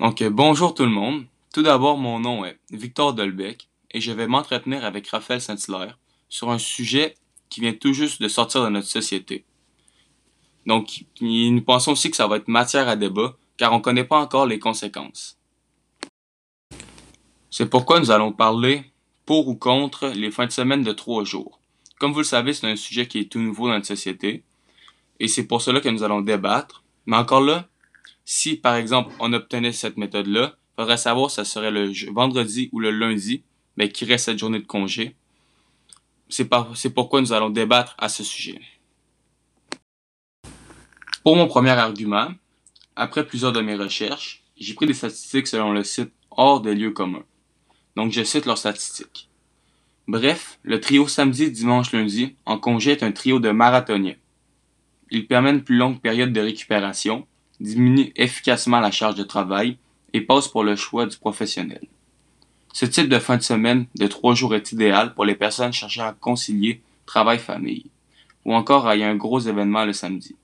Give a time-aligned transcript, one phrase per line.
[0.00, 1.24] Donc, euh, bonjour tout le monde.
[1.52, 5.98] Tout d'abord, mon nom est Victor Dolbec et je vais m'entretenir avec Raphaël Saint-Hilaire
[6.28, 7.14] sur un sujet
[7.50, 9.44] qui vient tout juste de sortir de notre société.
[10.66, 14.04] Donc, nous pensons aussi que ça va être matière à débat car on ne connaît
[14.04, 15.38] pas encore les conséquences.
[17.50, 18.84] C'est pourquoi nous allons parler
[19.26, 21.60] pour ou contre les fins de semaine de trois jours.
[21.98, 24.42] Comme vous le savez, c'est un sujet qui est tout nouveau dans notre société
[25.20, 26.82] et c'est pour cela que nous allons débattre.
[27.06, 27.68] Mais encore là,
[28.24, 32.68] si par exemple on obtenait cette méthode-là, il faudrait savoir si ça serait le vendredi
[32.72, 33.42] ou le lundi,
[33.76, 35.16] mais qui reste cette journée de congé.
[36.28, 36.48] C'est
[36.94, 38.60] pourquoi nous allons débattre à ce sujet.
[41.22, 42.28] Pour mon premier argument,
[42.96, 46.90] après plusieurs de mes recherches, j'ai pris des statistiques selon le site hors des lieux
[46.90, 47.24] communs.
[47.96, 49.28] Donc je cite leurs statistiques.
[50.08, 54.16] Bref, le trio samedi, dimanche, lundi en congé est un trio de marathoniens.
[55.10, 57.26] Il permet une plus longue période de récupération,
[57.60, 59.76] diminue efficacement la charge de travail
[60.12, 61.80] et passe pour le choix du professionnel.
[62.72, 66.06] Ce type de fin de semaine de trois jours est idéal pour les personnes cherchant
[66.06, 67.90] à concilier travail-famille,
[68.44, 70.36] ou encore à y un gros événement le samedi.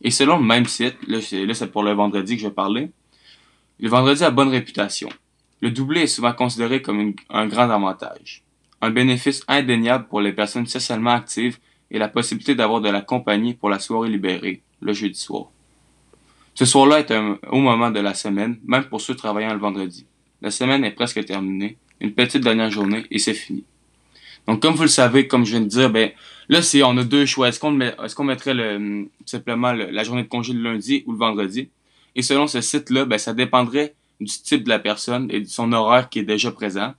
[0.00, 2.90] Et selon le même site, là c'est pour le vendredi que je parler,
[3.78, 5.08] le vendredi a bonne réputation.
[5.60, 8.42] Le doublé est souvent considéré comme un grand avantage.
[8.80, 11.58] Un bénéfice indéniable pour les personnes socialement actives
[11.90, 15.50] et la possibilité d'avoir de la compagnie pour la soirée libérée, le jeudi soir.
[16.54, 20.06] Ce soir-là est un haut moment de la semaine, même pour ceux travaillant le vendredi.
[20.42, 23.64] La semaine est presque terminée, une petite dernière journée et c'est fini.
[24.46, 26.10] Donc, comme vous le savez, comme je viens de dire, ben,
[26.48, 27.48] là, c'est, on a deux choix.
[27.48, 31.70] Est-ce qu'on, mettrait le, simplement la journée de congé le lundi ou le vendredi?
[32.16, 35.72] Et selon ce site-là, ben, ça dépendrait du type de la personne et de son
[35.72, 36.94] horaire qui est déjà présent.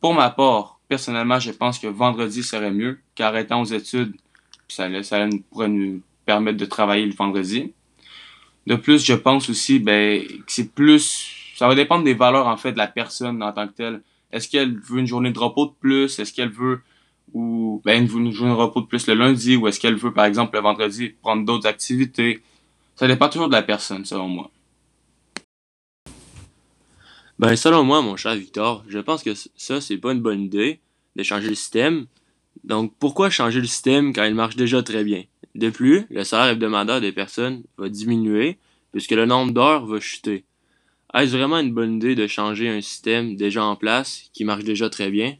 [0.00, 4.14] Pour ma part, personnellement, je pense que vendredi serait mieux, car étant aux études,
[4.68, 7.72] ça, ça pourrait nous permettre de travailler le vendredi.
[8.68, 11.26] De plus, je pense aussi ben, que c'est plus.
[11.56, 14.02] Ça va dépendre des valeurs en fait de la personne en tant que telle.
[14.30, 16.18] Est-ce qu'elle veut une journée de repos de plus?
[16.18, 16.82] Est-ce qu'elle veut
[17.32, 19.56] ou ben, une journée de repos de plus le lundi?
[19.56, 22.42] Ou est-ce qu'elle veut, par exemple, le vendredi, prendre d'autres activités?
[22.94, 24.50] Ça dépend toujours de la personne, selon moi.
[27.38, 30.80] Ben, selon moi, mon cher Victor, je pense que ça, c'est pas une bonne idée
[31.16, 32.04] de changer le système.
[32.64, 35.24] Donc, pourquoi changer le système quand il marche déjà très bien?
[35.54, 38.58] De plus, le salaire hebdomadaire des personnes va diminuer
[38.92, 40.44] puisque le nombre d'heures va chuter.
[41.14, 44.90] Est-ce vraiment une bonne idée de changer un système déjà en place qui marche déjà
[44.90, 45.36] très bien?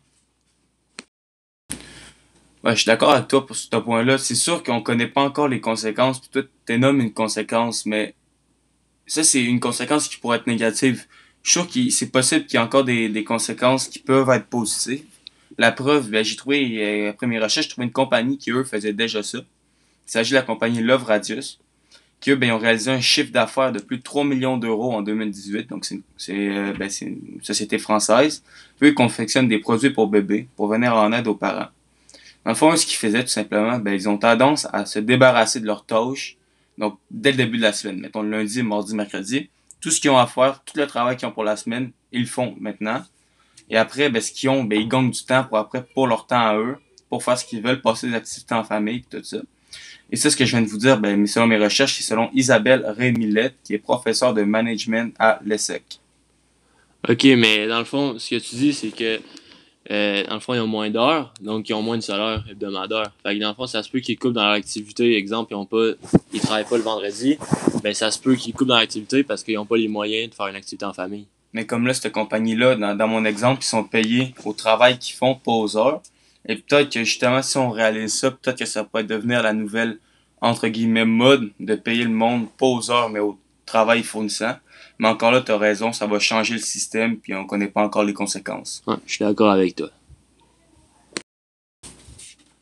[2.65, 4.19] je suis d'accord avec toi pour ce point-là.
[4.19, 8.15] C'est sûr qu'on connaît pas encore les conséquences, puis toi, une conséquence, mais
[9.07, 11.07] ça, c'est une conséquence qui pourrait être négative.
[11.43, 14.29] Je suis sûr que c'est possible qu'il y ait encore des, des, conséquences qui peuvent
[14.31, 15.05] être positives.
[15.57, 18.65] La preuve, ben, j'ai trouvé, euh, après mes recherches, j'ai trouvé une compagnie qui, eux,
[18.65, 19.39] faisait déjà ça.
[19.39, 21.59] Il s'agit de la compagnie Love Radius,
[22.21, 25.03] qui eux, ben, ont réalisé un chiffre d'affaires de plus de 3 millions d'euros en
[25.03, 25.69] 2018.
[25.69, 28.43] Donc, c'est euh, ben, une société française.
[28.83, 31.69] Eux, ils confectionnent des produits pour bébés, pour venir en aide aux parents.
[32.45, 35.61] Dans le fond, ce qu'ils faisaient, tout simplement, ben, ils ont tendance à se débarrasser
[35.61, 36.37] de leurs tâches.
[36.77, 39.49] Donc, dès le début de la semaine, mettons le lundi, mardi, mercredi,
[39.81, 42.23] tout ce qu'ils ont à faire, tout le travail qu'ils ont pour la semaine, ils
[42.23, 43.05] le font maintenant.
[43.71, 46.27] Et après, ben, ce qu'ils ont, ben, ils gagnent du temps pour après, pour leur
[46.27, 46.79] temps à eux,
[47.09, 49.39] pour faire ce qu'ils veulent, passer des activités en famille, tout ça.
[50.11, 52.31] Et ça, ce que je viens de vous dire, ben, selon mes recherches, c'est selon
[52.33, 55.83] Isabelle Rémillette, qui est professeure de management à l'ESSEC.
[57.09, 59.21] OK, mais dans le fond, ce que tu dis, c'est que
[59.91, 63.13] euh, dans le fond, ils ont moins d'heures, donc ils ont moins de salaire hebdomadaire.
[63.23, 65.17] Fait que dans le fond, ça se peut qu'ils coupent dans leur activité.
[65.17, 65.93] Exemple, ils ont pas,
[66.33, 67.39] ils travaillent pas le vendredi,
[67.83, 70.35] ben ça se peut qu'ils coupent dans l'activité parce qu'ils n'ont pas les moyens de
[70.35, 71.27] faire une activité en famille.
[71.55, 75.17] Mais comme là, cette compagnie-là, dans, dans, mon exemple, ils sont payés au travail qu'ils
[75.17, 76.03] font, pas aux heures.
[76.47, 79.99] Et peut-être que justement, si on réalise ça, peut-être que ça pourrait devenir la nouvelle,
[80.41, 84.55] entre guillemets, mode de payer le monde pas aux heures, mais au travail fournissant.
[84.99, 87.83] Mais encore là, tu as raison, ça va changer le système, puis on connaît pas
[87.83, 88.83] encore les conséquences.
[88.87, 89.91] Ouais, je suis d'accord avec toi.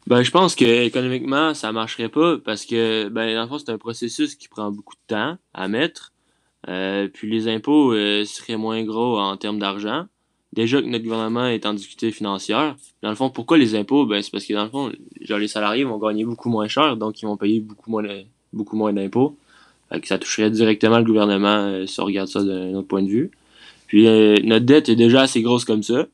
[0.07, 3.71] Ben, je pense que économiquement, ça marcherait pas parce que, ben, dans le fond, c'est
[3.71, 6.13] un processus qui prend beaucoup de temps à mettre.
[6.69, 10.07] Euh, puis les impôts euh, seraient moins gros en termes d'argent
[10.57, 12.77] déjà que notre gouvernement est en difficulté financière.
[13.03, 14.07] Dans le fond, pourquoi les impôts?
[14.07, 16.97] Ben, c'est parce que dans le fond, genre, les salariés vont gagner beaucoup moins cher,
[16.97, 19.37] donc ils vont payer beaucoup moins, d'impôts.
[20.03, 23.31] ça toucherait directement le gouvernement euh, si on regarde ça d'un autre point de vue.
[23.87, 26.07] Puis euh, notre dette est déjà assez grosse comme ça.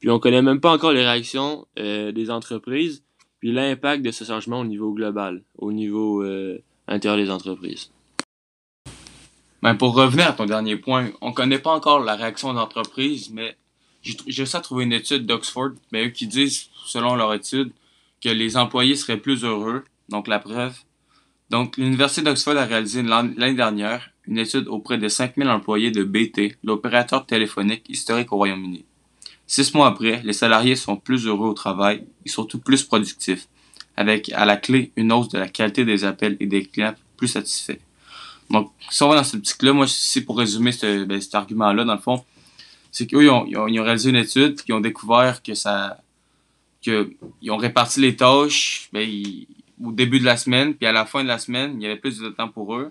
[0.00, 3.02] Puis on connaît même pas encore les réactions euh, des entreprises,
[3.40, 6.22] puis l'impact de ce changement au niveau global, au niveau
[6.86, 7.90] intérieur des entreprises.
[9.62, 13.56] Ben pour revenir à ton dernier point, on connaît pas encore la réaction d'entreprise, mais
[14.02, 17.72] j'ai aussi trouvé une étude d'Oxford, mais eux qui disent, selon leur étude,
[18.22, 19.84] que les employés seraient plus heureux.
[20.08, 20.74] Donc la preuve.
[21.50, 26.56] Donc l'université d'Oxford a réalisé l'année dernière une étude auprès de 5000 employés de BT,
[26.62, 28.84] l'opérateur téléphonique historique au Royaume-Uni.
[29.46, 33.48] Six mois après, les salariés sont plus heureux au travail et surtout plus productifs,
[33.96, 37.28] avec à la clé une hausse de la qualité des appels et des clients plus
[37.28, 37.78] satisfaits.
[38.50, 41.84] Donc, si on va dans ce petit là moi, c'est pour résumer ben, cet argument-là,
[41.84, 42.22] dans le fond,
[42.90, 45.98] c'est qu'eux, ils ont, ils, ont, réalisé une étude, puis ils ont découvert que ça.
[46.84, 47.10] que
[47.42, 49.08] ils ont réparti les tâches ben,
[49.84, 51.96] au début de la semaine, puis à la fin de la semaine, il y avait
[51.96, 52.90] plus de temps pour eux.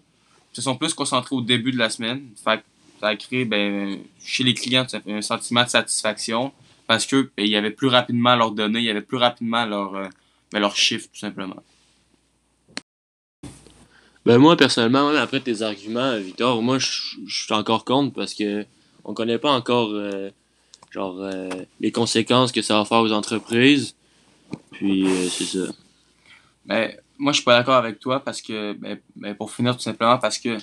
[0.53, 2.23] Ils se sont plus concentrés au début de la semaine.
[2.43, 2.61] Fait
[2.99, 6.51] ça a créé ben, chez les clients un sentiment de satisfaction
[6.87, 9.65] parce que ben, il y avait plus rapidement leurs données, il y avait plus rapidement
[9.65, 10.07] leurs euh,
[10.53, 11.61] leurs chiffres, tout simplement.
[14.25, 18.65] Ben moi, personnellement, après tes arguments, Victor, moi, je suis encore contre parce que
[19.07, 20.29] on connaît pas encore euh,
[20.91, 21.49] genre euh,
[21.79, 23.95] les conséquences que ça va faire aux entreprises.
[24.71, 25.71] Puis euh, c'est ça.
[26.65, 29.81] Ben, moi, je suis pas d'accord avec toi parce que, ben, ben, pour finir tout
[29.81, 30.57] simplement, parce que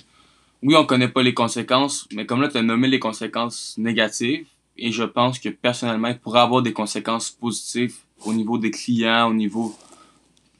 [0.61, 4.47] oui, on connaît pas les conséquences, mais comme là, tu as nommé les conséquences négatives,
[4.77, 7.95] et je pense que personnellement, il pourrait avoir des conséquences positives
[8.25, 9.75] au niveau des clients, au niveau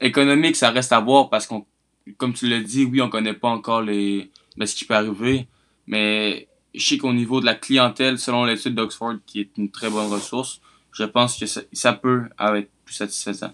[0.00, 1.64] économique, ça reste à voir parce qu'on,
[2.18, 5.46] comme tu l'as dit, oui, on connaît pas encore les, ben, ce qui peut arriver,
[5.86, 9.90] mais je sais qu'au niveau de la clientèle, selon l'étude d'Oxford, qui est une très
[9.90, 10.60] bonne ressource,
[10.92, 13.52] je pense que ça, ça peut être plus satisfaisant.